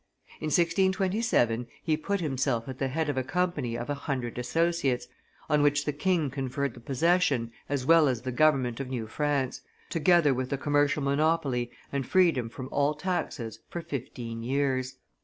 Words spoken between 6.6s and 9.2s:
the possession as well as the government of New